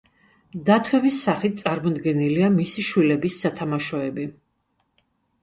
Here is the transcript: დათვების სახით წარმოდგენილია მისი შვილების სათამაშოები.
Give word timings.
დათვების 0.69 1.19
სახით 1.25 1.61
წარმოდგენილია 1.63 2.49
მისი 2.57 2.87
შვილების 2.89 3.39
სათამაშოები. 3.45 4.27